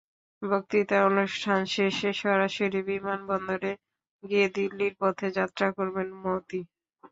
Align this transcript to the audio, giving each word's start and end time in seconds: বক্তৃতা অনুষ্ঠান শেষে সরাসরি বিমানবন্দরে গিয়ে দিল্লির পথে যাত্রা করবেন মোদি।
বক্তৃতা 0.41 0.97
অনুষ্ঠান 1.09 1.59
শেষে 1.73 2.09
সরাসরি 2.21 2.79
বিমানবন্দরে 2.89 3.71
গিয়ে 4.23 4.47
দিল্লির 4.55 4.93
পথে 5.01 5.27
যাত্রা 5.37 5.67
করবেন 5.77 6.07
মোদি। 6.21 6.61